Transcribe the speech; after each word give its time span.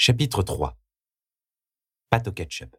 Chapitre 0.00 0.44
3 0.44 0.78
Pâte 2.08 2.28
au 2.28 2.32
ketchup 2.32 2.76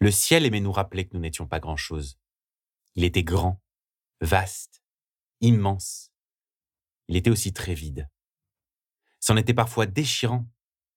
Le 0.00 0.10
ciel 0.10 0.44
aimait 0.44 0.58
nous 0.58 0.72
rappeler 0.72 1.06
que 1.06 1.14
nous 1.14 1.20
n'étions 1.20 1.46
pas 1.46 1.60
grand-chose. 1.60 2.18
Il 2.96 3.04
était 3.04 3.22
grand, 3.22 3.62
vaste, 4.20 4.82
immense. 5.40 6.10
Il 7.06 7.14
était 7.14 7.30
aussi 7.30 7.52
très 7.52 7.74
vide. 7.74 8.10
C'en 9.20 9.36
était 9.36 9.54
parfois 9.54 9.86
déchirant. 9.86 10.50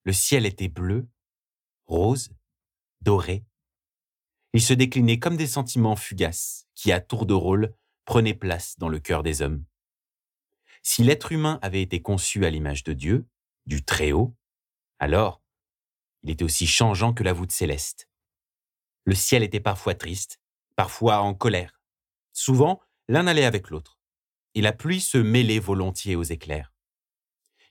Le 0.04 0.14
ciel 0.14 0.48
était 0.48 0.68
bleu, 0.68 1.08
rose, 1.86 2.32
doré. 3.02 3.46
Il 4.54 4.64
se 4.64 4.74
déclinait 4.74 5.20
comme 5.20 5.38
des 5.38 5.46
sentiments 5.46 5.96
fugaces 5.96 6.66
qui, 6.74 6.92
à 6.92 7.02
tour 7.02 7.28
de 7.28 7.36
rôle, 7.36 7.76
prenaient 8.06 8.34
place 8.34 8.80
dans 8.80 8.90
le 8.90 9.00
cœur 9.00 9.22
des 9.22 9.44
hommes. 9.44 9.64
Si 10.82 11.04
l'être 11.04 11.32
humain 11.32 11.60
avait 11.62 11.84
été 11.84 12.02
conçu 12.02 12.48
à 12.48 12.50
l'image 12.50 12.84
de 12.84 12.94
Dieu, 12.94 13.30
du 13.70 13.86
Très-Haut, 13.86 14.36
alors 14.98 15.42
il 16.24 16.32
était 16.32 16.44
aussi 16.44 16.66
changeant 16.66 17.14
que 17.14 17.24
la 17.24 17.34
voûte 17.34 17.52
céleste. 17.52 18.10
Le 19.06 19.14
ciel 19.14 19.44
était 19.44 19.60
parfois 19.60 19.94
triste, 19.94 20.42
parfois 20.76 21.20
en 21.20 21.36
colère. 21.36 21.80
Souvent, 22.34 22.82
l'un 23.08 23.28
allait 23.28 23.46
avec 23.46 23.70
l'autre, 23.70 24.00
et 24.56 24.62
la 24.62 24.74
pluie 24.74 25.00
se 25.00 25.20
mêlait 25.20 25.60
volontiers 25.60 26.16
aux 26.16 26.24
éclairs. 26.24 26.74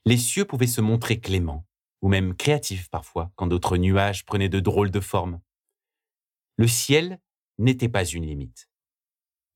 Les 0.05 0.17
cieux 0.17 0.45
pouvaient 0.45 0.67
se 0.67 0.81
montrer 0.81 1.19
cléments, 1.19 1.67
ou 2.01 2.07
même 2.07 2.33
créatifs 2.33 2.89
parfois, 2.89 3.31
quand 3.35 3.47
d'autres 3.47 3.77
nuages 3.77 4.25
prenaient 4.25 4.49
de 4.49 4.61
drôles 4.61 4.91
de 4.91 5.01
formes. 5.01 5.41
Le 6.55 6.67
ciel 6.67 7.19
n'était 7.57 7.89
pas 7.89 8.05
une 8.05 8.25
limite. 8.25 8.69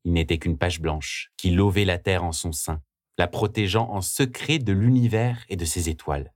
Il 0.03 0.11
n'était 0.11 0.39
qu'une 0.39 0.57
page 0.57 0.81
blanche 0.81 1.31
qui 1.37 1.51
lovait 1.51 1.85
la 1.85 1.97
terre 1.97 2.25
en 2.25 2.33
son 2.33 2.51
sein, 2.51 2.83
la 3.17 3.27
protégeant 3.27 3.89
en 3.89 4.01
secret 4.01 4.59
de 4.59 4.73
l'univers 4.73 5.45
et 5.49 5.55
de 5.55 5.65
ses 5.65 5.89
étoiles. 5.89 6.33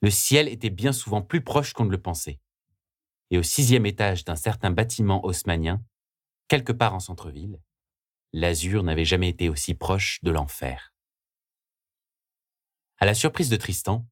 Le 0.00 0.10
ciel 0.10 0.48
était 0.48 0.70
bien 0.70 0.92
souvent 0.92 1.22
plus 1.22 1.42
proche 1.42 1.72
qu'on 1.72 1.84
ne 1.84 1.90
le 1.90 2.00
pensait. 2.00 2.40
Et 3.30 3.38
au 3.38 3.42
sixième 3.42 3.84
étage 3.84 4.24
d'un 4.24 4.36
certain 4.36 4.70
bâtiment 4.70 5.24
haussmanien, 5.24 5.82
quelque 6.46 6.72
part 6.72 6.94
en 6.94 7.00
centre-ville, 7.00 7.60
l'azur 8.32 8.82
n'avait 8.82 9.04
jamais 9.04 9.28
été 9.28 9.48
aussi 9.48 9.74
proche 9.74 10.22
de 10.22 10.30
l'enfer. 10.30 10.94
À 12.98 13.06
la 13.06 13.14
surprise 13.14 13.50
de 13.50 13.56
Tristan, 13.56 14.06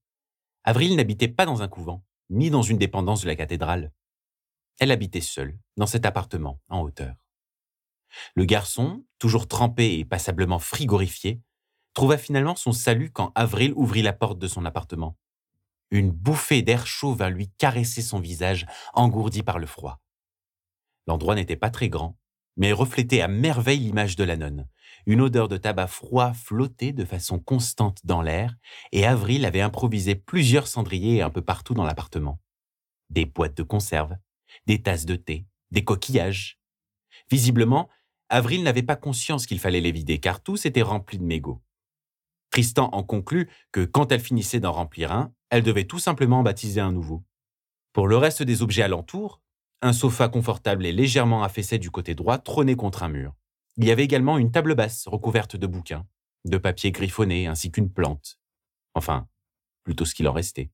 Avril 0.65 0.97
n'habitait 0.97 1.29
pas 1.29 1.47
dans 1.47 1.63
un 1.63 1.69
couvent, 1.69 2.05
ni 2.29 2.51
dans 2.51 2.63
une 2.63 2.79
dépendance 2.79 3.23
de 3.23 3.29
la 3.29 3.37
cathédrale. 3.37 3.93
Elle 4.79 4.91
habitait 4.91 5.21
seule, 5.21 5.59
dans 5.77 5.87
cet 5.87 6.05
appartement, 6.05 6.61
en 6.69 6.81
hauteur. 6.81 7.15
Le 8.35 8.45
garçon, 8.45 9.06
toujours 9.27 9.49
trempé 9.49 9.99
et 9.99 10.05
passablement 10.05 10.61
frigorifié, 10.61 11.41
trouva 11.95 12.17
finalement 12.17 12.55
son 12.55 12.71
salut 12.71 13.11
quand 13.11 13.33
Avril 13.35 13.73
ouvrit 13.75 14.03
la 14.03 14.13
porte 14.13 14.39
de 14.39 14.47
son 14.47 14.65
appartement. 14.65 15.17
Une 15.91 16.13
bouffée 16.13 16.63
d'air 16.63 16.87
chaud 16.87 17.13
vint 17.13 17.29
lui 17.29 17.51
caresser 17.59 18.03
son 18.03 18.21
visage, 18.21 18.67
engourdi 18.95 19.43
par 19.43 19.59
le 19.59 19.67
froid. 19.67 20.01
L'endroit 21.09 21.35
n'était 21.35 21.57
pas 21.57 21.71
très 21.71 21.89
grand, 21.89 22.17
mais 22.57 22.71
reflétait 22.71 23.21
à 23.21 23.27
merveille 23.27 23.81
l'image 23.81 24.15
de 24.15 24.23
la 24.23 24.37
nonne. 24.37 24.69
Une 25.07 25.21
odeur 25.21 25.49
de 25.49 25.57
tabac 25.57 25.89
froid 25.89 26.33
flottait 26.33 26.93
de 26.93 27.05
façon 27.05 27.41
constante 27.41 27.99
dans 28.05 28.23
l'air, 28.23 28.55
et 28.93 29.07
Avril 29.07 29.45
avait 29.45 29.61
improvisé 29.61 30.15
plusieurs 30.15 30.69
cendriers 30.69 31.21
un 31.21 31.31
peu 31.31 31.43
partout 31.43 31.75
dans 31.75 31.85
l'appartement. 31.85 32.39
Des 33.11 33.27
boîtes 33.27 33.57
de 33.57 33.65
conserve, 33.65 34.15
des 34.67 34.85
tasses 34.85 35.05
de 35.05 35.17
thé, 35.17 35.49
des 35.73 35.83
coquillages. 35.83 36.61
Visiblement, 37.29 37.89
Avril 38.29 38.63
n'avait 38.63 38.83
pas 38.83 38.97
conscience 38.97 39.47
qu'il 39.47 39.61
fallait 39.61 39.81
les 39.81 39.93
vider, 39.93 40.19
car 40.19 40.43
tous 40.43 40.67
étaient 40.67 40.83
remplis 40.83 41.19
de 41.19 41.25
mégots. 41.25 41.63
Tristan 42.51 42.89
en 42.93 43.03
conclut 43.03 43.49
que 43.71 43.85
quand 43.85 44.11
elle 44.13 44.21
finissait 44.21 44.61
d'en 44.61 44.73
remplir 44.73 45.13
un, 45.13 45.33
elle 45.51 45.63
devait 45.63 45.85
tout 45.85 45.99
simplement 45.99 46.41
en 46.41 46.43
baptiser 46.43 46.81
un 46.81 46.93
nouveau. 46.93 47.25
Pour 47.93 48.09
le 48.09 48.17
reste 48.17 48.43
des 48.43 48.63
objets 48.63 48.83
alentours, 48.83 49.41
un 49.83 49.93
sofa 49.93 50.29
confortable 50.29 50.87
et 50.87 50.93
légèrement 50.93 51.43
affaissé 51.43 51.79
du 51.79 51.91
côté 51.91 52.15
droit 52.15 52.39
trônait 52.39 52.77
contre 52.77 53.03
un 53.03 53.09
mur. 53.09 53.35
Il 53.77 53.85
y 53.85 53.91
avait 53.91 54.05
également 54.05 54.39
une 54.39 54.51
table 54.51 54.75
basse 54.75 55.07
recouverte 55.07 55.57
de 55.57 55.67
bouquins, 55.67 56.07
de 56.45 56.59
papier 56.59 56.93
griffonné 56.93 57.47
ainsi 57.47 57.71
qu'une 57.71 57.93
plante. 57.93 58.39
Enfin, 58.95 59.29
plutôt 59.85 60.05
ce 60.05 60.15
qu'il 60.15 60.29
en 60.29 60.33
restait. 60.33 60.71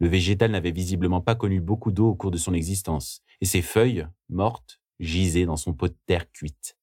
Le 0.00 0.08
végétal 0.08 0.50
n'avait 0.50 0.70
visiblement 0.70 1.20
pas 1.20 1.34
connu 1.34 1.60
beaucoup 1.60 1.92
d'eau 1.92 2.08
au 2.08 2.14
cours 2.14 2.30
de 2.30 2.38
son 2.38 2.54
existence, 2.54 3.22
et 3.40 3.46
ses 3.46 3.62
feuilles, 3.62 4.06
mortes, 4.28 4.80
gisaient 5.00 5.46
dans 5.46 5.56
son 5.56 5.74
pot 5.74 5.88
de 5.88 5.98
terre 6.06 6.30
cuite. 6.30 6.76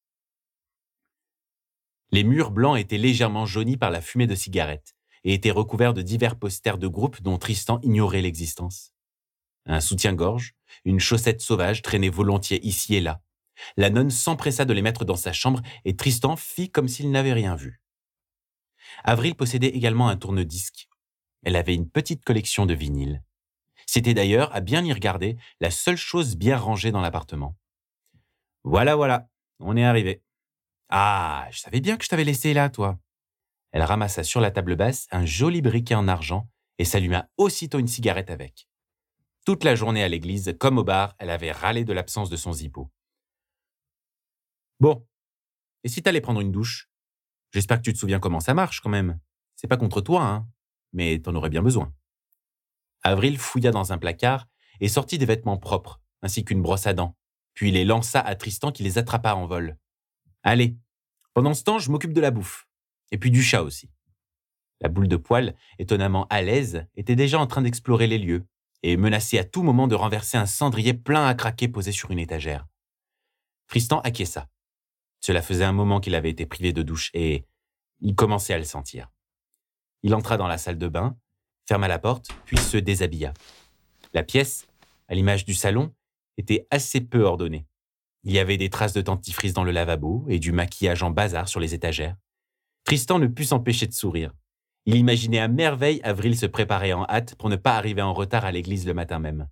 Les 2.12 2.24
murs 2.24 2.52
blancs 2.52 2.78
étaient 2.78 2.98
légèrement 2.98 3.46
jaunis 3.46 3.78
par 3.78 3.90
la 3.90 4.02
fumée 4.02 4.28
de 4.28 4.36
cigarettes 4.36 4.96
et 5.24 5.34
étaient 5.34 5.52
recouverts 5.52 5.94
de 5.94 6.02
divers 6.02 6.38
posters 6.38 6.78
de 6.78 6.88
groupes 6.88 7.22
dont 7.22 7.38
Tristan 7.38 7.80
ignorait 7.84 8.22
l'existence. 8.22 8.94
Un 9.66 9.80
soutien-gorge, 9.80 10.56
une 10.86 11.00
chaussette 11.00 11.42
sauvage 11.42 11.82
traînait 11.82 12.10
volontiers 12.10 12.66
ici 12.66 12.96
et 12.96 13.02
là. 13.02 13.22
La 13.78 13.90
nonne 13.90 14.10
s'empressa 14.10 14.66
de 14.66 14.74
les 14.74 14.82
mettre 14.82 15.06
dans 15.06 15.16
sa 15.16 15.34
chambre 15.34 15.62
et 15.86 15.96
Tristan 15.96 16.36
fit 16.36 16.72
comme 16.72 16.88
s'il 16.88 17.12
n'avait 17.12 17.34
rien 17.34 17.56
vu. 17.56 17.82
Avril 19.04 19.36
possédait 19.36 19.68
également 19.68 20.10
un 20.10 20.18
tourne-disque. 20.18 20.90
Elle 21.44 21.56
avait 21.56 21.76
une 21.76 21.90
petite 21.90 22.26
collection 22.26 22.66
de 22.66 22.74
vinyles. 22.74 23.24
C'était 23.86 24.14
d'ailleurs, 24.14 24.54
à 24.56 24.62
bien 24.62 24.84
y 24.84 24.94
regarder, 24.94 25.38
la 25.60 25.72
seule 25.72 25.98
chose 25.98 26.36
bien 26.36 26.58
rangée 26.58 26.92
dans 26.92 27.02
l'appartement. 27.02 27.58
Voilà, 28.64 28.96
voilà, 28.96 29.28
on 29.60 29.76
est 29.76 29.84
arrivé. 29.84 30.24
Ah, 30.90 31.48
je 31.52 31.60
savais 31.60 31.80
bien 31.80 31.98
que 31.98 32.04
je 32.04 32.10
t'avais 32.10 32.24
laissé 32.24 32.54
là, 32.54 32.70
toi. 32.70 33.00
Elle 33.72 33.82
ramassa 33.82 34.24
sur 34.24 34.42
la 34.42 34.52
table 34.52 34.76
basse 34.76 35.08
un 35.12 35.26
joli 35.26 35.62
briquet 35.62 35.96
en 35.96 36.08
argent 36.08 36.50
et 36.78 36.86
s'alluma 36.86 37.30
aussitôt 37.38 37.80
une 37.80 37.88
cigarette 37.88 38.30
avec. 38.30 38.68
Toute 39.46 39.64
la 39.64 39.76
journée 39.76 40.04
à 40.04 40.10
l'église, 40.10 40.56
comme 40.60 40.78
au 40.78 40.84
bar, 40.84 41.16
elle 41.18 41.30
avait 41.30 41.52
râlé 41.52 41.84
de 41.86 41.94
l'absence 41.94 42.30
de 42.30 42.36
son 42.36 42.54
zippo. 42.54 42.92
Bon, 44.80 45.08
et 45.84 45.90
si 45.90 46.04
t'allais 46.04 46.22
prendre 46.22 46.42
une 46.42 46.52
douche? 46.52 46.90
J'espère 47.54 47.78
que 47.78 47.84
tu 47.84 47.94
te 47.94 47.98
souviens 47.98 48.20
comment 48.20 48.40
ça 48.40 48.54
marche 48.54 48.82
quand 48.82 48.90
même. 48.90 49.20
C'est 49.56 49.68
pas 49.68 49.78
contre 49.78 50.02
toi, 50.02 50.24
hein, 50.24 50.48
mais 50.94 51.20
t'en 51.20 51.36
aurais 51.36 51.50
bien 51.50 51.64
besoin. 51.64 51.94
Avril 53.04 53.38
fouilla 53.38 53.72
dans 53.72 53.94
un 53.94 53.98
placard 53.98 54.48
et 54.80 54.88
sortit 54.88 55.18
des 55.18 55.26
vêtements 55.26 55.58
propres, 55.58 56.02
ainsi 56.22 56.46
qu'une 56.46 56.62
brosse 56.62 56.88
à 56.88 56.94
dents, 56.94 57.16
puis 57.54 57.72
les 57.72 57.86
lança 57.86 58.20
à 58.20 58.36
Tristan 58.36 58.72
qui 58.72 58.84
les 58.84 58.98
attrapa 58.98 59.34
en 59.34 59.46
vol. 59.46 59.78
Allez, 60.44 60.78
pendant 61.34 61.54
ce 61.54 61.64
temps, 61.64 61.80
je 61.80 61.92
m'occupe 61.92 62.14
de 62.14 62.22
la 62.22 62.32
bouffe. 62.32 62.68
Et 63.12 63.18
puis 63.18 63.32
du 63.32 63.44
chat 63.44 63.64
aussi. 63.64 63.90
La 64.80 64.90
boule 64.90 65.08
de 65.08 65.18
poil, 65.18 65.56
étonnamment 65.78 66.28
à 66.30 66.42
l'aise, 66.42 66.86
était 66.96 67.16
déjà 67.16 67.40
en 67.40 67.48
train 67.48 67.62
d'explorer 67.62 68.08
les 68.08 68.18
lieux 68.18 68.46
et 68.84 68.98
menaçait 68.98 69.38
à 69.38 69.44
tout 69.44 69.64
moment 69.64 69.88
de 69.88 69.96
renverser 69.96 70.38
un 70.38 70.46
cendrier 70.46 70.94
plein 70.94 71.28
à 71.28 71.36
craquer 71.36 71.68
posé 71.68 71.92
sur 71.92 72.10
une 72.12 72.20
étagère. 72.20 72.68
Tristan 73.68 74.00
acquiesça. 74.00 74.50
Cela 75.20 75.42
faisait 75.42 75.64
un 75.64 75.72
moment 75.72 76.00
qu'il 76.00 76.16
avait 76.16 76.32
été 76.32 76.46
privé 76.46 76.74
de 76.74 76.82
douche 76.82 77.12
et 77.14 77.46
il 78.00 78.16
commençait 78.16 78.54
à 78.54 78.58
le 78.58 78.64
sentir. 78.64 79.12
Il 80.02 80.16
entra 80.16 80.38
dans 80.38 80.48
la 80.48 80.58
salle 80.58 80.80
de 80.80 80.88
bain, 80.88 81.16
ferma 81.68 81.88
la 81.88 82.00
porte, 82.00 82.32
puis 82.46 82.58
se 82.58 82.78
déshabilla. 82.78 83.34
La 84.14 84.24
pièce, 84.24 84.68
à 85.08 85.14
l'image 85.14 85.46
du 85.46 85.54
salon, 85.54 85.94
était 86.42 86.68
assez 86.72 87.02
peu 87.02 87.24
ordonnée. 87.24 87.68
Il 88.24 88.32
y 88.32 88.40
avait 88.40 88.58
des 88.58 88.70
traces 88.70 88.94
de 88.94 89.02
dentifrice 89.02 89.54
dans 89.54 89.64
le 89.64 89.72
lavabo 89.72 90.26
et 90.28 90.40
du 90.40 90.52
maquillage 90.52 91.04
en 91.04 91.12
bazar 91.12 91.48
sur 91.48 91.60
les 91.60 91.74
étagères. 91.74 92.18
Tristan 92.84 93.20
ne 93.20 93.28
put 93.28 93.46
s'empêcher 93.46 93.88
de 93.88 93.94
sourire. 93.94 94.34
Il 94.86 94.96
imaginait 94.96 95.40
à 95.40 95.48
merveille 95.48 96.02
Avril 96.04 96.36
se 96.38 96.48
préparer 96.48 96.94
en 96.94 97.04
hâte 97.04 97.36
pour 97.36 97.50
ne 97.50 97.56
pas 97.56 97.78
arriver 97.78 98.02
en 98.02 98.14
retard 98.14 98.46
à 98.46 98.52
l'église 98.52 98.88
le 98.88 98.94
matin 98.94 99.20
même. 99.20 99.48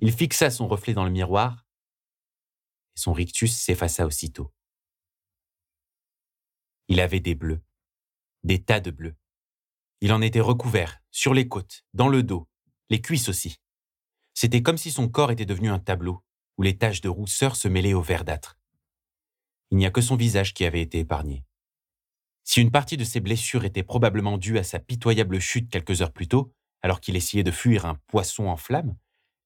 Il 0.00 0.12
fixa 0.12 0.50
son 0.50 0.68
reflet 0.68 0.92
dans 0.94 1.04
le 1.04 1.10
miroir 1.10 1.66
et 2.94 3.00
son 3.00 3.12
rictus 3.12 3.56
s'effaça 3.56 4.06
aussitôt. 4.06 4.52
Il 6.88 7.00
avait 7.00 7.20
des 7.20 7.34
bleus, 7.34 7.62
des 8.44 8.62
tas 8.62 8.80
de 8.80 8.90
bleus. 8.90 9.16
Il 10.00 10.12
en 10.12 10.22
était 10.22 10.40
recouvert, 10.40 11.00
sur 11.10 11.34
les 11.34 11.48
côtes, 11.48 11.84
dans 11.94 12.08
le 12.08 12.22
dos, 12.22 12.48
les 12.90 13.00
cuisses 13.00 13.28
aussi. 13.28 13.60
C'était 14.40 14.62
comme 14.62 14.78
si 14.78 14.92
son 14.92 15.08
corps 15.08 15.32
était 15.32 15.46
devenu 15.46 15.68
un 15.68 15.80
tableau, 15.80 16.22
où 16.58 16.62
les 16.62 16.78
taches 16.78 17.00
de 17.00 17.08
rousseur 17.08 17.56
se 17.56 17.66
mêlaient 17.66 17.92
au 17.94 18.02
verdâtre. 18.02 18.56
Il 19.72 19.78
n'y 19.78 19.84
a 19.84 19.90
que 19.90 20.00
son 20.00 20.14
visage 20.14 20.54
qui 20.54 20.64
avait 20.64 20.80
été 20.80 21.00
épargné. 21.00 21.42
Si 22.44 22.60
une 22.60 22.70
partie 22.70 22.96
de 22.96 23.02
ses 23.02 23.18
blessures 23.18 23.64
était 23.64 23.82
probablement 23.82 24.38
due 24.38 24.56
à 24.56 24.62
sa 24.62 24.78
pitoyable 24.78 25.40
chute 25.40 25.68
quelques 25.68 26.02
heures 26.02 26.12
plus 26.12 26.28
tôt, 26.28 26.52
alors 26.82 27.00
qu'il 27.00 27.16
essayait 27.16 27.42
de 27.42 27.50
fuir 27.50 27.84
un 27.84 27.96
poisson 28.06 28.46
en 28.46 28.56
flammes, 28.56 28.96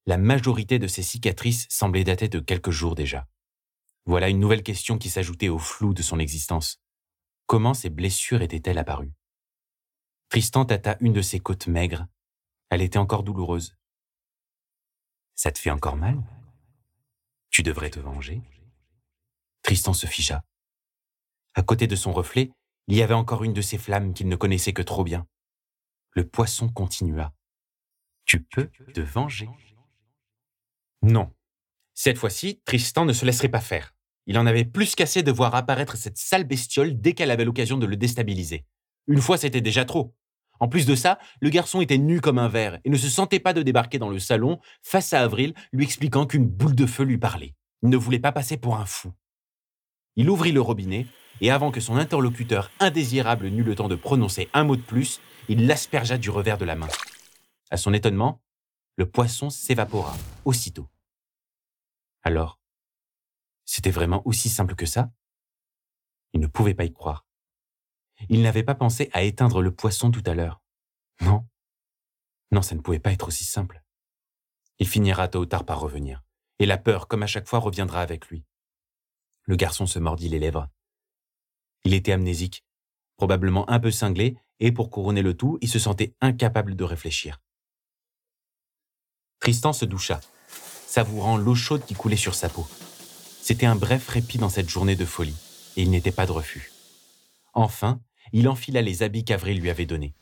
la 0.05 0.19
majorité 0.19 0.79
de 0.79 0.87
ses 0.87 1.03
cicatrices 1.03 1.67
semblait 1.71 2.05
dater 2.05 2.29
de 2.29 2.39
quelques 2.39 2.71
jours 2.71 2.95
déjà. 2.95 3.27
Voilà 4.05 4.29
une 4.29 4.41
nouvelle 4.41 4.63
question 4.63 4.99
qui 4.99 5.09
s'ajoutait 5.09 5.49
au 5.49 5.59
flou 5.59 5.95
de 5.95 6.03
son 6.03 6.19
existence. 6.19 6.83
Comment 7.47 7.73
ces 7.73 7.89
blessures 7.89 8.43
étaient-elles 8.43 8.77
apparues? 8.77 9.15
Tristan 10.29 10.67
tâta 10.67 10.99
une 11.01 11.15
de 11.15 11.23
ses 11.23 11.41
côtes 11.41 11.67
maigres. 11.67 12.05
Elle 12.69 12.83
était 12.83 12.99
encore 12.99 13.23
douloureuse. 13.23 13.75
Ça 15.35 15.51
te 15.51 15.59
fait 15.59 15.71
encore 15.71 15.97
mal? 15.97 16.23
Tu 17.51 17.63
devrais 17.63 17.91
te 17.91 18.01
venger. 18.01 18.43
Tristan 19.63 19.93
se 19.93 20.07
figea. 20.07 20.45
À 21.55 21.63
côté 21.63 21.87
de 21.87 21.97
son 21.97 22.13
reflet, 22.13 22.51
il 22.89 22.97
y 22.97 23.03
avait 23.03 23.15
encore 23.15 23.45
une 23.45 23.53
de 23.53 23.63
ces 23.63 23.79
flammes 23.79 24.15
qu'il 24.15 24.29
ne 24.29 24.37
connaissait 24.37 24.73
que 24.73 24.83
trop 24.83 25.05
bien. 25.05 25.27
Le 26.13 26.27
poisson 26.27 26.69
continua. 26.69 27.33
Tu 28.25 28.43
peux 28.43 28.71
te 28.95 29.01
venger. 29.01 29.49
Non. 31.03 31.33
Cette 31.95 32.19
fois-ci, 32.19 32.61
Tristan 32.65 33.05
ne 33.05 33.13
se 33.13 33.25
laisserait 33.25 33.49
pas 33.49 33.61
faire. 33.61 33.95
Il 34.27 34.39
en 34.39 34.47
avait 34.47 34.65
plus 34.65 34.95
qu'assez 34.95 35.23
de 35.23 35.33
voir 35.33 35.55
apparaître 35.55 35.97
cette 35.97 36.17
sale 36.17 36.45
bestiole 36.45 37.01
dès 37.01 37.13
qu'elle 37.13 37.31
avait 37.31 37.45
l'occasion 37.45 37.77
de 37.77 37.87
le 37.87 37.97
déstabiliser. 37.97 38.65
Une 39.09 39.21
fois, 39.21 39.37
c'était 39.37 39.61
déjà 39.61 39.85
trop. 39.85 40.15
En 40.63 40.69
plus 40.69 40.87
de 40.87 40.95
ça, 40.95 41.19
le 41.41 41.49
garçon 41.49 41.81
était 41.81 41.99
nu 41.99 42.21
comme 42.21 42.39
un 42.39 42.47
verre 42.47 42.79
et 42.85 42.89
ne 42.89 42.97
se 42.97 43.09
sentait 43.09 43.41
pas 43.41 43.53
de 43.53 43.63
débarquer 43.63 43.99
dans 43.99 44.11
le 44.11 44.21
salon 44.21 44.61
face 44.81 45.13
à 45.13 45.21
Avril, 45.21 45.55
lui 45.73 45.83
expliquant 45.83 46.25
qu'une 46.25 46.47
boule 46.47 46.77
de 46.77 46.87
feu 46.87 47.03
lui 47.03 47.19
parlait. 47.19 47.57
Il 47.83 47.89
ne 47.89 47.97
voulait 47.97 48.21
pas 48.21 48.31
passer 48.31 48.57
pour 48.57 48.77
un 48.77 48.87
fou. 48.87 49.13
Il 50.15 50.31
ouvrit 50.31 50.53
le 50.53 50.61
robinet 50.61 51.09
et 51.41 51.51
avant 51.51 51.73
que 51.73 51.81
son 51.81 51.97
interlocuteur 51.97 52.71
indésirable 52.79 53.49
n'eût 53.49 53.65
le 53.65 53.75
temps 53.75 53.89
de 53.89 53.97
prononcer 53.97 54.49
un 54.55 54.63
mot 54.63 54.77
de 54.77 54.83
plus, 54.83 55.21
il 55.49 55.67
l'aspergea 55.67 56.17
du 56.17 56.31
revers 56.31 56.59
de 56.59 56.65
la 56.65 56.77
main. 56.77 56.89
À 57.73 57.77
son 57.77 57.93
étonnement, 57.93 58.41
le 58.95 59.11
poisson 59.11 59.51
s'évapora 59.51 60.17
aussitôt. 60.45 60.89
Alors, 62.23 62.61
c'était 63.65 63.91
vraiment 63.91 64.23
aussi 64.29 64.49
simple 64.49 64.77
que 64.77 64.87
ça? 64.87 65.11
Il 66.35 66.41
ne 66.41 66.47
pouvait 66.47 66.75
pas 66.75 66.85
y 66.85 66.93
croire. 66.93 67.27
Il 68.29 68.43
n'avait 68.43 68.63
pas 68.63 68.75
pensé 68.75 69.11
à 69.13 69.23
éteindre 69.23 69.63
le 69.63 69.75
poisson 69.75 70.11
tout 70.11 70.23
à 70.27 70.35
l'heure. 70.35 70.61
Non. 71.21 71.47
Non, 72.51 72.63
ça 72.63 72.75
ne 72.75 72.81
pouvait 72.81 72.99
pas 72.99 73.13
être 73.13 73.29
aussi 73.29 73.45
simple. 73.45 73.83
Il 74.79 74.89
finira 74.89 75.29
tôt 75.29 75.41
ou 75.41 75.47
tard 75.47 75.65
par 75.65 75.81
revenir, 75.81 76.23
et 76.59 76.67
la 76.67 76.79
peur, 76.79 77.09
comme 77.09 77.23
à 77.23 77.27
chaque 77.27 77.49
fois, 77.49 77.59
reviendra 77.59 78.01
avec 78.01 78.29
lui. 78.29 78.45
Le 79.45 79.57
garçon 79.57 79.87
se 79.87 79.99
mordit 79.99 80.29
les 80.29 80.39
lèvres. 80.39 80.69
Il 81.85 81.95
était 81.95 82.13
amnésique, 82.13 82.65
probablement 83.17 83.69
un 83.71 83.81
peu 83.81 83.91
cinglé, 83.91 84.37
et 84.61 84.73
pour 84.73 84.91
couronner 84.91 85.23
le 85.23 85.37
tout, 85.37 85.59
il 85.61 85.69
se 85.69 85.79
sentait 85.79 86.15
incapable 86.21 86.77
de 86.77 86.85
réfléchir. 86.85 87.41
Tristan 89.41 89.73
se 89.73 89.85
doucha, 89.85 90.21
savourant 90.87 91.37
l'eau 91.37 91.55
chaude 91.55 91.85
qui 91.85 91.95
coulait 91.95 92.17
sur 92.17 92.35
sa 92.35 92.49
peau. 92.49 92.67
C'était 93.41 93.67
un 93.67 93.75
bref 93.75 94.09
répit 94.09 94.39
dans 94.39 94.49
cette 94.49 94.69
journée 94.69 94.95
de 94.95 95.05
folie, 95.05 95.37
et 95.77 95.83
il 95.83 95.91
n'était 95.91 96.13
pas 96.13 96.27
de 96.27 96.33
refus. 96.33 96.73
Enfin, 97.55 98.01
il 98.33 98.49
enfila 98.49 98.83
les 98.83 99.03
habits 99.03 99.25
qu'Avril 99.25 99.61
lui 99.61 99.71
avait 99.71 99.87
donnés. 99.87 100.15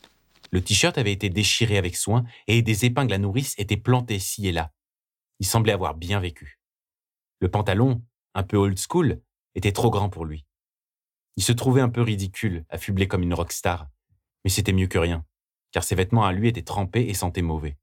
Le 0.51 0.61
t-shirt 0.61 0.97
avait 0.97 1.13
été 1.13 1.29
déchiré 1.29 1.77
avec 1.77 1.95
soin 1.95 2.25
et 2.47 2.61
des 2.61 2.85
épingles 2.85 3.13
à 3.13 3.17
nourrice 3.17 3.55
étaient 3.57 3.77
plantées 3.77 4.19
ci 4.19 4.47
et 4.47 4.51
là. 4.51 4.73
Il 5.39 5.45
semblait 5.45 5.73
avoir 5.73 5.95
bien 5.95 6.19
vécu. 6.19 6.59
Le 7.39 7.49
pantalon, 7.49 8.03
un 8.33 8.43
peu 8.43 8.57
old 8.57 8.77
school, 8.77 9.21
était 9.55 9.71
trop 9.71 9.89
grand 9.89 10.09
pour 10.09 10.25
lui. 10.25 10.45
Il 11.37 11.43
se 11.43 11.53
trouvait 11.53 11.81
un 11.81 11.89
peu 11.89 12.01
ridicule, 12.01 12.65
affublé 12.69 13.07
comme 13.07 13.23
une 13.23 13.33
rockstar, 13.33 13.87
mais 14.43 14.49
c'était 14.49 14.73
mieux 14.73 14.87
que 14.87 14.97
rien, 14.97 15.25
car 15.71 15.83
ses 15.83 15.95
vêtements 15.95 16.25
à 16.25 16.33
lui 16.33 16.49
étaient 16.49 16.61
trempés 16.61 17.07
et 17.07 17.13
sentaient 17.13 17.41
mauvais. 17.41 17.77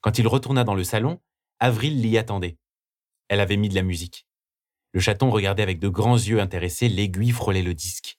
Quand 0.00 0.18
il 0.18 0.28
retourna 0.28 0.62
dans 0.62 0.74
le 0.74 0.84
salon, 0.84 1.20
Avril 1.58 2.00
l'y 2.00 2.16
attendait. 2.16 2.58
Elle 3.28 3.40
avait 3.40 3.56
mis 3.56 3.68
de 3.68 3.74
la 3.74 3.82
musique. 3.82 4.26
Le 4.92 5.00
chaton 5.00 5.30
regardait 5.30 5.62
avec 5.62 5.80
de 5.80 5.88
grands 5.88 6.16
yeux 6.16 6.40
intéressés 6.40 6.88
l'aiguille 6.88 7.32
frôler 7.32 7.62
le 7.62 7.74
disque. 7.74 8.18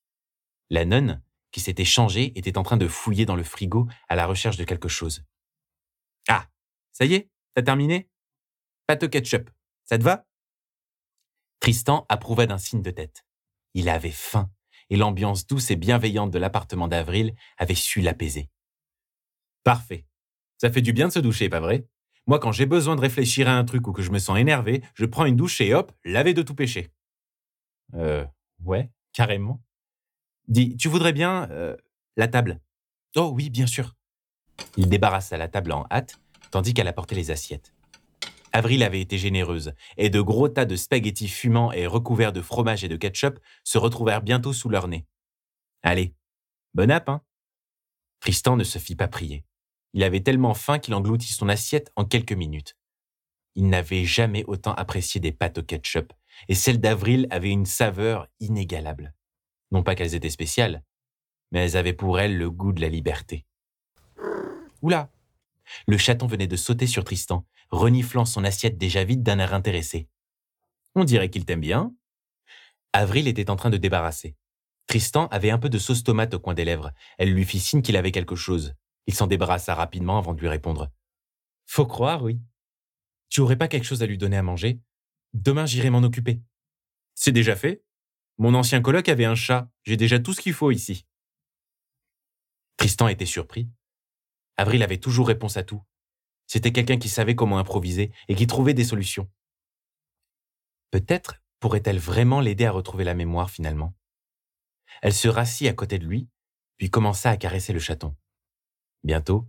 La 0.69 0.85
nonne, 0.85 1.21
qui 1.51 1.59
s'était 1.59 1.85
changée, 1.85 2.37
était 2.37 2.57
en 2.57 2.63
train 2.63 2.77
de 2.77 2.87
fouiller 2.87 3.25
dans 3.25 3.35
le 3.35 3.43
frigo 3.43 3.87
à 4.09 4.15
la 4.15 4.25
recherche 4.25 4.57
de 4.57 4.63
quelque 4.63 4.89
chose. 4.89 5.23
Ah, 6.27 6.47
ça 6.91 7.05
y 7.05 7.13
est, 7.13 7.29
t'as 7.53 7.61
terminé? 7.61 8.09
Pâte 8.85 9.03
au 9.03 9.09
ketchup, 9.09 9.49
ça 9.83 9.97
te 9.97 10.03
va? 10.03 10.25
Tristan 11.59 12.05
approuva 12.09 12.45
d'un 12.45 12.57
signe 12.57 12.81
de 12.81 12.91
tête. 12.91 13.25
Il 13.73 13.89
avait 13.89 14.11
faim, 14.11 14.51
et 14.89 14.97
l'ambiance 14.97 15.47
douce 15.47 15.71
et 15.71 15.75
bienveillante 15.75 16.31
de 16.31 16.39
l'appartement 16.39 16.87
d'Avril 16.87 17.35
avait 17.57 17.75
su 17.75 18.01
l'apaiser. 18.01 18.49
Parfait. 19.63 20.05
Ça 20.57 20.71
fait 20.71 20.81
du 20.81 20.93
bien 20.93 21.07
de 21.07 21.13
se 21.13 21.19
doucher, 21.19 21.49
pas 21.49 21.59
vrai? 21.59 21.87
Moi, 22.25 22.39
quand 22.39 22.51
j'ai 22.51 22.65
besoin 22.65 22.95
de 22.95 23.01
réfléchir 23.01 23.47
à 23.47 23.57
un 23.57 23.63
truc 23.63 23.87
ou 23.87 23.93
que 23.93 24.01
je 24.01 24.11
me 24.11 24.19
sens 24.19 24.37
énervé, 24.37 24.83
je 24.95 25.05
prends 25.05 25.25
une 25.25 25.35
douche 25.35 25.61
et 25.61 25.73
hop, 25.73 25.91
laver 26.03 26.33
de 26.33 26.41
tout 26.41 26.55
péché. 26.55 26.91
Euh, 27.93 28.25
ouais, 28.63 28.91
carrément. 29.13 29.61
Dis, 30.47 30.77
tu 30.77 30.88
voudrais 30.88 31.13
bien 31.13 31.49
euh, 31.51 31.75
la 32.15 32.27
table? 32.27 32.61
Oh 33.15 33.31
oui, 33.33 33.49
bien 33.49 33.67
sûr. 33.67 33.95
Il 34.77 34.88
débarrassa 34.88 35.38
la 35.38 35.47
table 35.47 35.71
en 35.71 35.85
hâte, 35.91 36.19
tandis 36.51 36.73
qu'elle 36.73 36.88
apportait 36.88 37.15
les 37.15 37.31
assiettes. 37.31 37.73
Avril 38.53 38.81
avait 38.83 39.01
été 39.01 39.17
généreuse, 39.17 39.73
et 39.97 40.09
de 40.09 40.21
gros 40.21 40.47
tas 40.47 40.65
de 40.65 40.75
spaghettis 40.75 41.27
fumants 41.27 41.71
et 41.73 41.85
recouverts 41.85 42.31
de 42.31 42.41
fromage 42.41 42.83
et 42.83 42.88
de 42.88 42.95
ketchup 42.95 43.39
se 43.63 43.77
retrouvèrent 43.77 44.21
bientôt 44.21 44.53
sous 44.53 44.69
leur 44.69 44.88
nez. 44.88 45.05
Allez, 45.83 46.15
bon 46.73 46.89
app, 46.89 47.09
hein? 47.09 47.21
Tristan 48.21 48.55
ne 48.55 48.63
se 48.63 48.79
fit 48.79 48.95
pas 48.95 49.07
prier. 49.07 49.45
Il 49.94 50.03
avait 50.03 50.21
tellement 50.21 50.53
faim 50.53 50.79
qu'il 50.79 50.94
engloutit 50.94 51.33
son 51.33 51.49
assiette 51.49 51.91
en 51.95 52.05
quelques 52.05 52.33
minutes. 52.33 52.75
Il 53.55 53.69
n'avait 53.69 54.05
jamais 54.05 54.44
autant 54.45 54.73
apprécié 54.73 55.19
des 55.19 55.31
pâtes 55.31 55.57
au 55.57 55.63
ketchup, 55.63 56.13
et 56.47 56.55
celles 56.55 56.79
d'Avril 56.79 57.27
avaient 57.31 57.51
une 57.51 57.65
saveur 57.65 58.27
inégalable. 58.39 59.13
Non 59.71 59.83
pas 59.83 59.95
qu'elles 59.95 60.15
étaient 60.15 60.29
spéciales, 60.29 60.83
mais 61.51 61.59
elles 61.59 61.77
avaient 61.77 61.93
pour 61.93 62.19
elles 62.19 62.37
le 62.37 62.49
goût 62.49 62.71
de 62.71 62.81
la 62.81 62.89
liberté. 62.89 63.45
Oula 64.81 65.11
Le 65.87 65.97
chaton 65.97 66.27
venait 66.27 66.47
de 66.47 66.55
sauter 66.55 66.87
sur 66.87 67.03
Tristan, 67.03 67.45
reniflant 67.69 68.25
son 68.25 68.43
assiette 68.43 68.77
déjà 68.77 69.03
vide 69.03 69.23
d'un 69.23 69.39
air 69.39 69.53
intéressé. 69.53 70.07
On 70.95 71.03
dirait 71.03 71.29
qu'il 71.29 71.45
t'aime 71.45 71.61
bien. 71.61 71.93
Avril 72.93 73.27
était 73.27 73.49
en 73.49 73.55
train 73.55 73.69
de 73.69 73.77
débarrasser. 73.77 74.35
Tristan 74.87 75.27
avait 75.27 75.51
un 75.51 75.59
peu 75.59 75.69
de 75.69 75.77
sauce 75.77 76.03
tomate 76.03 76.33
au 76.33 76.39
coin 76.39 76.53
des 76.53 76.65
lèvres. 76.65 76.91
Elle 77.17 77.33
lui 77.33 77.45
fit 77.45 77.59
signe 77.59 77.81
qu'il 77.81 77.97
avait 77.97 78.11
quelque 78.11 78.35
chose. 78.35 78.73
Il 79.05 79.13
s'en 79.13 79.27
débarrassa 79.27 79.75
rapidement 79.75 80.17
avant 80.17 80.33
de 80.33 80.39
lui 80.39 80.47
répondre. 80.47 80.89
Faut 81.65 81.85
croire, 81.85 82.23
oui. 82.23 82.39
Tu 83.29 83.41
aurais 83.41 83.57
pas 83.57 83.67
quelque 83.67 83.83
chose 83.83 84.01
à 84.01 84.05
lui 84.05 84.17
donner 84.17 84.37
à 84.37 84.43
manger? 84.43 84.79
Demain, 85.33 85.65
j'irai 85.65 85.89
m'en 85.89 86.03
occuper. 86.03 86.41
C'est 87.13 87.33
déjà 87.33 87.55
fait? 87.55 87.83
Mon 88.37 88.53
ancien 88.53 88.81
coloc 88.81 89.09
avait 89.09 89.25
un 89.25 89.35
chat. 89.35 89.69
J'ai 89.83 89.97
déjà 89.97 90.19
tout 90.19 90.33
ce 90.33 90.41
qu'il 90.41 90.53
faut 90.53 90.71
ici. 90.71 91.05
Tristan 92.77 93.07
était 93.07 93.25
surpris. 93.25 93.69
Avril 94.57 94.83
avait 94.83 94.99
toujours 94.99 95.27
réponse 95.27 95.57
à 95.57 95.63
tout. 95.63 95.81
C'était 96.45 96.71
quelqu'un 96.71 96.97
qui 96.97 97.09
savait 97.09 97.35
comment 97.35 97.59
improviser 97.59 98.11
et 98.27 98.35
qui 98.35 98.47
trouvait 98.47 98.73
des 98.73 98.83
solutions. 98.83 99.29
Peut-être 100.91 101.41
pourrait-elle 101.59 101.99
vraiment 101.99 102.39
l'aider 102.39 102.65
à 102.65 102.71
retrouver 102.71 103.03
la 103.03 103.13
mémoire 103.13 103.49
finalement. 103.49 103.93
Elle 105.01 105.13
se 105.13 105.27
rassit 105.27 105.67
à 105.67 105.73
côté 105.73 105.99
de 105.99 106.05
lui, 106.05 106.29
puis 106.77 106.89
commença 106.89 107.29
à 107.29 107.37
caresser 107.37 107.73
le 107.73 107.79
chaton. 107.79 108.15
Bientôt, 109.03 109.47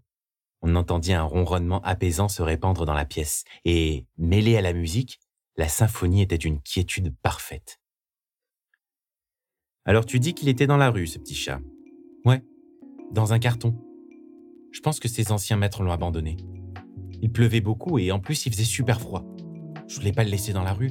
on 0.61 0.75
entendit 0.75 1.13
un 1.13 1.23
ronronnement 1.23 1.81
apaisant 1.83 2.29
se 2.29 2.43
répandre 2.43 2.85
dans 2.85 2.95
la 2.95 3.05
pièce, 3.05 3.45
et, 3.65 4.07
mêlé 4.17 4.57
à 4.57 4.63
la 4.63 4.73
musique, 4.73 5.21
la 5.57 5.69
symphonie 5.69 6.23
était 6.23 6.39
d'une 6.39 6.61
quiétude 6.61 7.17
parfaite. 7.23 7.81
Alors 9.89 10.05
tu 10.05 10.21
dis 10.21 10.35
qu'il 10.35 10.51
était 10.51 10.67
dans 10.67 10.77
la 10.77 10.91
rue, 10.91 11.07
ce 11.07 11.19
petit 11.19 11.35
chat 11.35 11.63
Ouais, 12.27 12.43
dans 13.11 13.33
un 13.33 13.39
carton. 13.39 13.75
Je 14.71 14.81
pense 14.81 15.01
que 15.01 15.09
ses 15.09 15.33
anciens 15.33 15.57
maîtres 15.57 15.83
l'ont 15.83 15.93
abandonné. 15.93 16.37
Il 17.23 17.33
pleuvait 17.33 17.63
beaucoup 17.63 17.99
et 17.99 18.13
en 18.13 18.19
plus 18.19 18.45
il 18.45 18.53
faisait 18.53 18.65
super 18.65 19.01
froid. 19.01 19.25
Je 19.87 19.97
voulais 19.97 20.13
pas 20.13 20.25
le 20.25 20.31
laisser 20.31 20.53
dans 20.53 20.63
la 20.63 20.75
rue. 20.75 20.91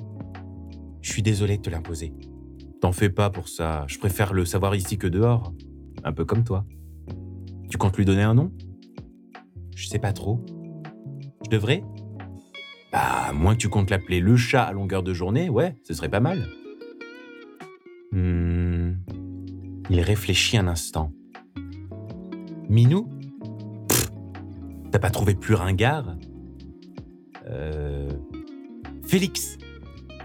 Je 1.03 1.11
suis 1.11 1.21
désolé 1.21 1.57
de 1.57 1.61
te 1.61 1.69
l'imposer. 1.69 2.11
T'en 2.81 2.91
fais 2.91 3.11
pas 3.11 3.29
pour 3.29 3.49
ça, 3.49 3.85
je 3.87 3.99
préfère 3.99 4.33
le 4.33 4.45
savoir 4.45 4.75
ici 4.75 4.97
que 4.97 5.05
dehors. 5.05 5.53
Un 6.03 6.11
peu 6.11 6.25
comme 6.25 6.43
toi. 6.43 6.65
Tu 7.69 7.77
comptes 7.77 7.97
lui 7.97 8.05
donner 8.05 8.23
un 8.23 8.33
nom? 8.33 8.51
Je 9.75 9.87
sais 9.89 9.99
pas 9.99 10.11
trop. 10.11 10.43
Je 11.45 11.51
devrais? 11.51 11.83
Bah, 12.91 13.31
moins 13.31 13.53
que 13.53 13.59
tu 13.59 13.69
comptes 13.69 13.91
l'appeler 13.91 14.21
le 14.21 14.35
chat 14.37 14.63
à 14.63 14.71
longueur 14.71 15.03
de 15.03 15.13
journée, 15.13 15.49
ouais, 15.49 15.75
ce 15.83 15.93
serait 15.93 16.09
pas 16.09 16.19
mal. 16.19 16.47
Hmm. 18.11 18.46
Il 19.89 20.01
réfléchit 20.01 20.57
un 20.57 20.67
instant. 20.67 21.11
Minou? 22.69 23.09
T'as 24.91 24.99
pas 24.99 25.09
trouvé 25.09 25.35
plus 25.35 25.53
ringard? 25.53 26.15
Euh... 27.49 28.09
Félix? 29.05 29.57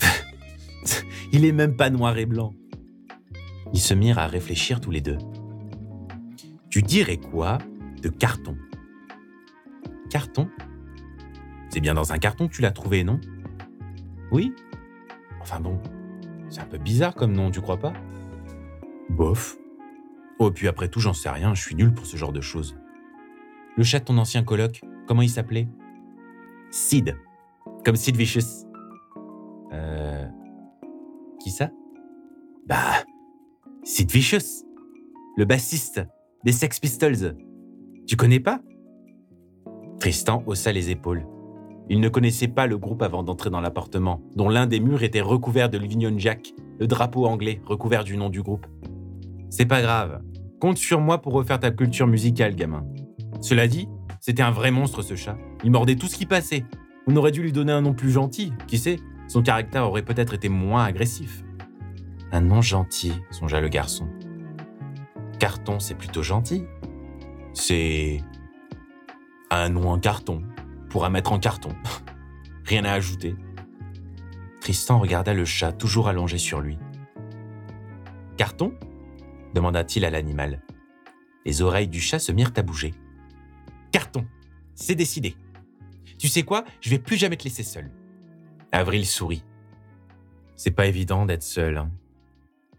Il 1.33 1.45
est 1.45 1.53
même 1.53 1.77
pas 1.77 1.91
noir 1.91 2.19
et 2.19 2.27
blanc. 2.27 2.53
Ils 3.73 3.81
se 3.81 3.95
mirent 3.95 4.19
à 4.19 4.27
réfléchir 4.27 4.81
tous 4.81 4.91
les 4.91 5.01
deux. 5.01 5.19
Tu 6.69 6.83
dirais 6.83 7.19
quoi 7.19 7.59
de 8.03 8.09
carton? 8.09 8.57
Carton? 10.11 10.49
C'est 11.71 11.81
bien 11.81 11.95
dans 11.95 12.13
un 12.13 12.19
carton 12.19 12.49
que 12.49 12.55
tu 12.55 12.63
l'as 12.63 12.73
trouvé, 12.73 13.05
non? 13.05 13.21
Oui. 14.31 14.53
Enfin 15.41 15.61
bon, 15.61 15.81
c'est 16.49 16.61
un 16.61 16.67
peu 16.67 16.79
bizarre 16.79 17.15
comme 17.15 17.33
nom, 17.33 17.51
tu 17.51 17.61
crois 17.61 17.79
pas? 17.79 17.93
Bof. 19.13 19.59
Oh, 20.39 20.51
puis 20.51 20.69
après 20.69 20.89
tout, 20.89 21.01
j'en 21.01 21.13
sais 21.13 21.29
rien, 21.29 21.55
je 21.55 21.63
suis 21.63 21.75
nul 21.75 21.93
pour 21.93 22.07
ce 22.07 22.17
genre 22.17 22.33
de 22.33 22.41
choses. 22.41 22.77
Le 23.77 23.85
chat 23.85 24.01
de 24.01 24.05
ton 24.05 24.19
ancien 24.19 24.43
coloc, 24.43 24.81
comment 25.07 25.23
il 25.23 25.29
s'appelait? 25.29 25.69
Sid. 26.71 27.17
Comme 27.85 27.97
Sid 27.97 28.17
Vicious. 28.17 28.67
Euh. 29.73 30.27
Qui 31.41 31.51
ça? 31.51 31.71
Bah. 32.67 33.05
Sid 33.85 34.11
Vicious. 34.11 34.65
Le 35.37 35.45
bassiste 35.45 36.01
des 36.45 36.53
Sex 36.53 36.81
Pistols. 36.81 37.37
Tu 38.07 38.17
connais 38.17 38.41
pas? 38.41 38.61
Tristan 40.01 40.43
haussa 40.47 40.73
les 40.73 40.91
épaules. 40.91 41.27
Il 41.89 42.01
ne 42.01 42.09
connaissait 42.09 42.49
pas 42.49 42.67
le 42.67 42.79
groupe 42.79 43.03
avant 43.03 43.23
d'entrer 43.23 43.51
dans 43.51 43.61
l'appartement, 43.61 44.23
dont 44.35 44.49
l'un 44.49 44.67
des 44.67 44.81
murs 44.81 45.03
était 45.03 45.21
recouvert 45.21 45.69
de 45.69 45.79
l'Union 45.79 46.15
Jack, 46.17 46.55
le 46.79 46.87
drapeau 46.87 47.27
anglais 47.27 47.61
recouvert 47.67 48.05
du 48.05 48.17
nom 48.17 48.31
du 48.31 48.43
groupe. 48.43 48.67
C'est 49.53 49.67
pas 49.67 49.83
grave. 49.83 50.23
Compte 50.63 50.79
sur 50.79 50.99
moi 50.99 51.21
pour 51.21 51.35
refaire 51.35 51.61
ta 51.61 51.71
culture 51.71 52.07
musicale, 52.07 52.55
gamin. 52.55 52.87
Cela 53.43 53.69
dit, 53.69 53.87
c'était 54.19 54.41
un 54.41 54.51
vrai 54.51 54.71
monstre 54.71 55.03
ce 55.03 55.15
chat. 55.15 55.37
Il 55.63 55.71
mordait 55.71 55.97
tout 55.97 56.07
ce 56.07 56.17
qui 56.17 56.25
passait. 56.25 56.65
On 57.07 57.15
aurait 57.17 57.33
dû 57.33 57.43
lui 57.43 57.53
donner 57.53 57.73
un 57.73 57.83
nom 57.83 57.93
plus 57.93 58.11
gentil, 58.11 58.55
qui 58.67 58.79
sait 58.79 58.99
Son 59.29 59.43
caractère 59.43 59.87
aurait 59.87 60.07
peut-être 60.07 60.33
été 60.33 60.49
moins 60.49 60.85
agressif. 60.85 61.45
Un 62.33 62.41
nom 62.41 62.63
gentil, 62.63 63.13
songea 63.31 63.61
le 63.61 63.69
garçon. 63.69 64.09
Carton, 65.39 65.81
c'est 65.81 65.97
plutôt 65.97 66.23
gentil. 66.23 66.65
C'est 67.53 68.23
un 69.51 69.69
nom 69.69 69.91
en 69.91 69.99
carton, 69.99 70.45
pour 70.89 71.05
un 71.05 71.11
mettre 71.11 71.31
en 71.31 71.39
carton. 71.39 71.75
Rien 72.65 72.87
à 72.87 72.93
ajouter. 72.93 73.37
Tristan 74.63 74.99
regarda 74.99 75.35
le 75.35 75.45
chat 75.45 75.73
toujours 75.73 76.09
allongé 76.09 76.39
sur 76.39 76.63
lui. 76.63 76.79
Carton? 78.39 78.73
Demanda-t-il 79.55 80.05
à 80.05 80.11
l'animal. 80.11 80.63
Les 81.45 81.63
oreilles 81.63 81.89
du 81.89 82.01
chat 82.01 82.19
se 82.19 82.33
mirent 82.33 82.53
à 82.57 82.63
bouger. 82.63 82.95
Carton, 83.91 84.27
c'est 84.75 84.95
décidé. 84.95 85.37
Tu 86.19 86.29
sais 86.29 86.45
quoi, 86.45 86.65
je 86.81 86.91
vais 86.91 86.99
plus 86.99 87.17
jamais 87.17 87.37
te 87.37 87.45
laisser 87.45 87.63
seul. 87.63 87.91
Avril 88.71 89.07
sourit. 89.07 89.45
C'est 90.57 90.71
pas 90.71 90.87
évident 90.87 91.27
d'être 91.27 91.43
seul, 91.43 91.77
hein. 91.77 91.91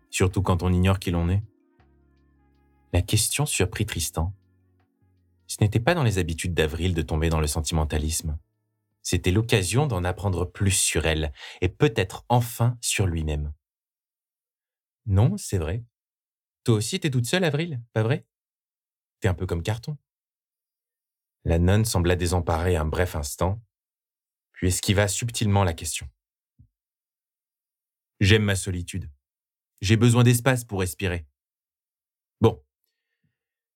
surtout 0.10 0.42
quand 0.42 0.64
on 0.64 0.72
ignore 0.72 1.00
qui 1.00 1.12
l'on 1.12 1.30
est. 1.30 1.44
La 2.94 3.02
question 3.02 3.46
surprit 3.46 3.86
Tristan. 3.86 4.34
Ce 5.48 5.58
n'était 5.62 5.80
pas 5.80 5.94
dans 5.94 6.04
les 6.04 6.20
habitudes 6.20 6.54
d'Avril 6.54 6.94
de 6.94 7.02
tomber 7.02 7.30
dans 7.30 7.42
le 7.42 7.48
sentimentalisme. 7.48 8.38
C'était 9.02 9.32
l'occasion 9.32 9.86
d'en 9.86 10.04
apprendre 10.04 10.46
plus 10.46 10.72
sur 10.72 11.06
elle 11.06 11.34
et 11.62 11.68
peut-être 11.68 12.26
enfin 12.30 12.78
sur 12.80 13.06
lui-même. 13.06 13.52
Non, 15.06 15.36
c'est 15.38 15.58
vrai. 15.58 15.84
Toi 16.64 16.76
aussi, 16.76 17.00
t'es 17.00 17.10
toute 17.10 17.26
seule, 17.26 17.44
Avril, 17.44 17.82
pas 17.94 18.04
vrai? 18.04 18.26
T'es 19.20 19.28
un 19.28 19.34
peu 19.34 19.46
comme 19.46 19.64
carton. 19.64 19.98
La 21.44 21.60
nonne 21.60 21.84
sembla 21.84 22.16
désemparée 22.16 22.78
un 22.78 22.86
bref 22.86 23.16
instant, 23.16 23.62
puis 24.54 24.68
esquiva 24.68 25.08
subtilement 25.08 25.64
la 25.64 25.74
question. 25.74 26.10
J'aime 28.22 28.44
ma 28.44 28.56
solitude. 28.56 29.12
J'ai 29.82 29.98
besoin 29.98 30.24
d'espace 30.24 30.64
pour 30.64 30.80
respirer. 30.80 31.28
Bon. 32.40 32.64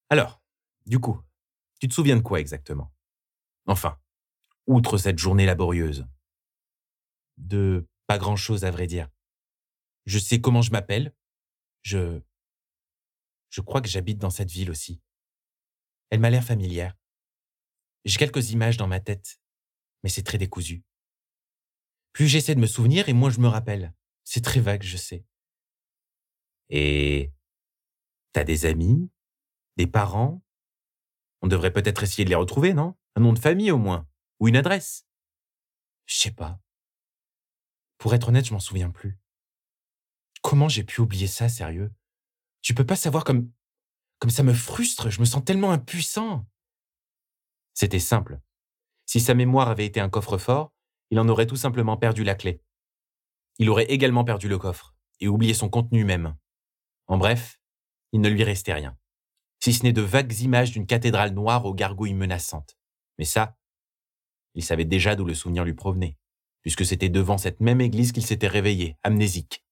Alors, 0.09 0.41
du 0.85 0.99
coup, 0.99 1.21
tu 1.81 1.89
te 1.89 1.93
souviens 1.93 2.15
de 2.15 2.21
quoi 2.21 2.39
exactement? 2.39 2.93
Enfin, 3.65 3.99
outre 4.65 4.97
cette 4.97 5.19
journée 5.19 5.45
laborieuse. 5.45 6.07
De 7.35 7.89
pas 8.07 8.17
grand-chose 8.17 8.63
à 8.63 8.71
vrai 8.71 8.87
dire. 8.87 9.09
Je 10.05 10.17
sais 10.17 10.39
comment 10.39 10.61
je 10.61 10.71
m'appelle. 10.71 11.13
Je... 11.81 12.21
Je 13.49 13.61
crois 13.61 13.81
que 13.81 13.87
j'habite 13.87 14.17
dans 14.17 14.29
cette 14.29 14.51
ville 14.51 14.71
aussi. 14.71 15.01
Elle 16.09 16.19
m'a 16.19 16.29
l'air 16.29 16.43
familière. 16.43 16.95
J'ai 18.05 18.17
quelques 18.17 18.51
images 18.51 18.77
dans 18.77 18.87
ma 18.87 18.99
tête, 18.99 19.39
mais 20.03 20.09
c'est 20.09 20.23
très 20.23 20.37
décousu. 20.37 20.83
Plus 22.13 22.27
j'essaie 22.27 22.55
de 22.55 22.59
me 22.59 22.67
souvenir 22.67 23.09
et 23.09 23.13
moins 23.13 23.29
je 23.29 23.39
me 23.39 23.47
rappelle. 23.47 23.93
C'est 24.23 24.43
très 24.43 24.59
vague, 24.59 24.83
je 24.83 24.97
sais. 24.97 25.25
Et 26.69 27.31
t'as 28.33 28.43
des 28.43 28.65
amis, 28.65 29.09
des 29.77 29.87
parents? 29.87 30.41
On 31.41 31.47
devrait 31.47 31.73
peut-être 31.73 32.03
essayer 32.03 32.25
de 32.25 32.29
les 32.29 32.35
retrouver, 32.35 32.73
non? 32.73 32.95
Un 33.15 33.21
nom 33.21 33.33
de 33.33 33.39
famille 33.39 33.71
au 33.71 33.77
moins, 33.77 34.07
ou 34.39 34.47
une 34.47 34.55
adresse? 34.55 35.05
Je 36.05 36.17
sais 36.17 36.31
pas. 36.31 36.59
Pour 37.97 38.13
être 38.13 38.29
honnête, 38.29 38.45
je 38.45 38.53
m'en 38.53 38.59
souviens 38.59 38.89
plus. 38.89 39.19
Comment 40.41 40.69
j'ai 40.69 40.83
pu 40.83 41.01
oublier 41.01 41.27
ça, 41.27 41.49
sérieux? 41.49 41.91
Tu 42.61 42.73
peux 42.73 42.85
pas 42.85 42.95
savoir 42.95 43.23
comme 43.23 43.51
comme 44.19 44.31
ça 44.31 44.43
me 44.43 44.53
frustre, 44.53 45.09
je 45.09 45.19
me 45.19 45.25
sens 45.25 45.43
tellement 45.45 45.71
impuissant. 45.71 46.47
C'était 47.73 47.99
simple. 47.99 48.39
Si 49.05 49.19
sa 49.19 49.35
mémoire 49.35 49.69
avait 49.69 49.85
été 49.85 49.99
un 49.99 50.09
coffre-fort, 50.09 50.73
il 51.11 51.19
en 51.19 51.29
aurait 51.29 51.45
tout 51.45 51.55
simplement 51.55 51.97
perdu 51.97 52.23
la 52.23 52.35
clé. 52.35 52.61
Il 53.59 53.69
aurait 53.69 53.85
également 53.85 54.23
perdu 54.23 54.49
le 54.49 54.57
coffre 54.57 54.95
et 55.19 55.27
oublié 55.27 55.53
son 55.53 55.69
contenu 55.69 56.03
même. 56.03 56.35
En 57.07 57.17
bref, 57.17 57.59
il 58.11 58.21
ne 58.21 58.29
lui 58.29 58.43
restait 58.43 58.73
rien, 58.73 58.97
si 59.59 59.73
ce 59.73 59.83
n'est 59.83 59.93
de 59.93 60.01
vagues 60.01 60.39
images 60.39 60.71
d'une 60.71 60.85
cathédrale 60.85 61.33
noire 61.33 61.65
aux 61.65 61.73
gargouilles 61.73 62.13
menaçantes. 62.13 62.77
Mais 63.17 63.25
ça, 63.25 63.57
il 64.53 64.63
savait 64.63 64.85
déjà 64.85 65.15
d'où 65.15 65.25
le 65.25 65.33
souvenir 65.33 65.63
lui 65.63 65.73
provenait, 65.73 66.17
puisque 66.61 66.85
c'était 66.85 67.09
devant 67.09 67.37
cette 67.37 67.61
même 67.61 67.81
église 67.81 68.11
qu'il 68.11 68.25
s'était 68.25 68.47
réveillé, 68.47 68.97
amnésique. 69.03 69.63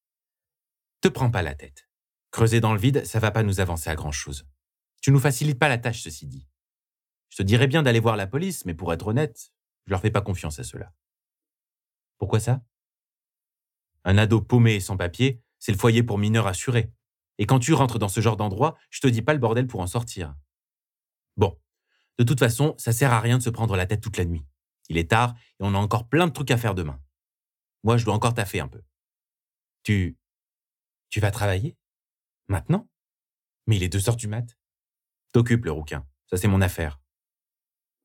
Te 1.01 1.07
prends 1.07 1.31
pas 1.31 1.41
la 1.41 1.55
tête. 1.55 1.87
Creuser 2.35 2.59
dans 2.59 2.73
le 2.73 2.79
vide, 2.81 3.05
ça 3.05 3.19
va 3.19 3.31
pas 3.31 3.43
nous 3.43 3.61
avancer 3.61 3.89
à 3.89 3.95
grand 3.95 4.11
chose. 4.11 4.45
Tu 5.01 5.09
nous 5.13 5.21
facilites 5.21 5.57
pas 5.57 5.69
la 5.69 5.77
tâche, 5.77 6.01
ceci 6.01 6.27
dit. 6.27 6.49
Je 7.29 7.37
te 7.37 7.43
dirais 7.43 7.65
bien 7.65 7.81
d'aller 7.81 8.01
voir 8.01 8.17
la 8.17 8.27
police, 8.27 8.65
mais 8.65 8.73
pour 8.73 8.91
être 8.91 9.07
honnête, 9.07 9.53
je 9.85 9.91
leur 9.91 10.01
fais 10.01 10.11
pas 10.11 10.19
confiance 10.19 10.59
à 10.59 10.65
cela. 10.65 10.91
Pourquoi 12.17 12.41
ça? 12.41 12.61
Un 14.03 14.17
ado 14.17 14.41
paumé 14.41 14.73
et 14.73 14.79
sans 14.81 14.97
papier, 14.97 15.41
c'est 15.59 15.71
le 15.71 15.77
foyer 15.77 16.03
pour 16.03 16.17
mineurs 16.17 16.45
assurés. 16.45 16.91
Et 17.37 17.45
quand 17.45 17.59
tu 17.59 17.71
rentres 17.71 17.99
dans 17.99 18.09
ce 18.09 18.19
genre 18.19 18.35
d'endroit, 18.35 18.77
je 18.89 18.99
te 18.99 19.07
dis 19.07 19.21
pas 19.21 19.31
le 19.31 19.39
bordel 19.39 19.65
pour 19.65 19.79
en 19.79 19.87
sortir. 19.87 20.35
Bon, 21.37 21.57
de 22.17 22.25
toute 22.25 22.39
façon, 22.39 22.75
ça 22.77 22.91
sert 22.91 23.13
à 23.13 23.21
rien 23.21 23.37
de 23.37 23.43
se 23.43 23.49
prendre 23.49 23.77
la 23.77 23.85
tête 23.85 24.01
toute 24.01 24.17
la 24.17 24.25
nuit. 24.25 24.45
Il 24.89 24.97
est 24.97 25.09
tard 25.09 25.35
et 25.61 25.63
on 25.63 25.73
a 25.73 25.77
encore 25.77 26.09
plein 26.09 26.27
de 26.27 26.33
trucs 26.33 26.51
à 26.51 26.57
faire 26.57 26.75
demain. 26.75 27.01
Moi, 27.85 27.95
je 27.95 28.03
dois 28.03 28.13
encore 28.13 28.33
taffer 28.33 28.59
un 28.59 28.67
peu. 28.67 28.83
Tu. 29.83 30.17
Tu 31.09 31.21
vas 31.21 31.31
travailler? 31.31 31.77
Maintenant? 32.47 32.87
Mais 33.67 33.77
il 33.77 33.83
est 33.83 33.89
deux 33.89 34.07
heures 34.09 34.15
du 34.15 34.27
mat. 34.27 34.57
T'occupes, 35.33 35.65
le 35.65 35.71
rouquin. 35.71 36.05
Ça, 36.27 36.37
c'est 36.37 36.47
mon 36.47 36.61
affaire. 36.61 36.99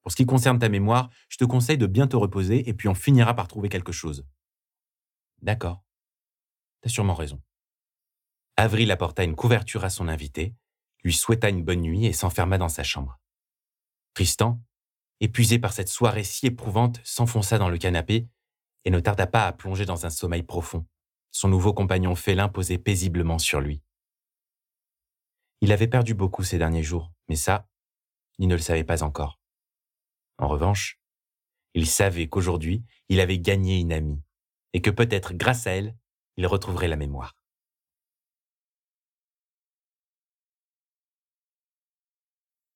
Pour 0.03 0.13
ce 0.13 0.17
qui 0.17 0.27
concerne 0.27 0.59
ta 0.59 0.69
mémoire, 0.69 1.11
je 1.29 1.37
te 1.37 1.45
conseille 1.45 1.79
de 1.79 1.87
bien 1.87 2.07
te 2.07 2.17
reposer 2.17 2.69
et 2.69 2.75
puis 2.75 2.89
on 2.89 2.95
finira 2.95 3.35
par 3.35 3.49
trouver 3.49 3.69
quelque 3.69 3.93
chose. 3.93 4.27
D'accord. 5.43 5.85
T'as 6.81 6.89
sûrement 6.89 7.15
raison. 7.15 7.41
Avril 8.57 8.91
apporta 8.91 9.25
une 9.25 9.37
couverture 9.37 9.85
à 9.85 9.91
son 9.91 10.09
invité, 10.09 10.55
lui 11.05 11.13
souhaita 11.13 11.49
une 11.49 11.63
bonne 11.63 11.81
nuit 11.81 12.07
et 12.07 12.13
s'enferma 12.13 12.59
dans 12.59 12.69
sa 12.69 12.83
chambre. 12.83 13.19
Tristan, 14.15 14.63
épuisé 15.21 15.59
par 15.59 15.73
cette 15.73 15.89
soirée 15.89 16.25
si 16.25 16.47
éprouvante, 16.47 17.01
s'enfonça 17.05 17.59
dans 17.59 17.69
le 17.69 17.79
canapé 17.79 18.29
et 18.85 18.91
ne 18.91 19.01
tarda 19.01 19.27
pas 19.27 19.47
à 19.47 19.53
plonger 19.53 19.85
dans 19.85 20.07
un 20.07 20.11
sommeil 20.11 20.43
profond. 20.43 20.87
Son 21.31 21.49
nouveau 21.49 21.73
compagnon 21.73 22.15
félin 22.15 22.49
posait 22.49 22.79
paisiblement 22.79 23.39
sur 23.39 23.61
lui. 23.61 23.83
Il 25.61 25.73
avait 25.73 25.89
perdu 25.89 26.15
beaucoup 26.15 26.43
ces 26.43 26.59
derniers 26.59 26.83
jours, 26.83 27.13
mais 27.29 27.37
ça, 27.37 27.69
il 28.39 28.49
ne 28.49 28.55
le 28.55 28.61
savait 28.61 28.85
pas 28.85 29.03
encore. 29.03 29.39
En 30.39 30.49
revanche, 30.49 30.99
il 31.75 31.87
savait 31.87 32.29
qu'aujourd'hui, 32.29 32.85
il 33.09 33.21
avait 33.21 33.39
gagné 33.39 33.79
une 33.79 33.93
amie, 33.93 34.23
et 34.73 34.81
que 34.81 34.91
peut-être 34.91 35.35
grâce 35.35 35.67
à 35.67 35.73
elle, 35.73 35.95
il 36.37 36.47
retrouverait 36.47 36.89
la 36.89 36.97
mémoire. 36.97 37.37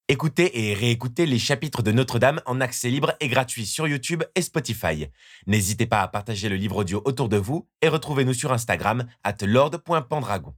Écoutez 0.08 0.68
et 0.68 0.74
réécoutez 0.74 1.24
les 1.24 1.38
chapitres 1.38 1.82
de 1.82 1.90
Notre-Dame 1.90 2.42
en 2.44 2.60
accès 2.60 2.90
libre 2.90 3.14
et 3.20 3.28
gratuit 3.28 3.64
sur 3.64 3.88
YouTube 3.88 4.22
et 4.34 4.42
Spotify. 4.42 5.06
N'hésitez 5.46 5.86
pas 5.86 6.02
à 6.02 6.08
partager 6.08 6.50
le 6.50 6.56
livre 6.56 6.76
audio 6.76 7.00
autour 7.06 7.30
de 7.30 7.38
vous 7.38 7.66
et 7.80 7.88
retrouvez-nous 7.88 8.34
sur 8.34 8.52
Instagram 8.52 9.06
at 9.22 9.38
lord.pendragon. 9.40 10.54